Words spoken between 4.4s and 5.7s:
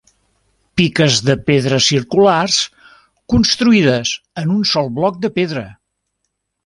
en un sol bloc de pedra.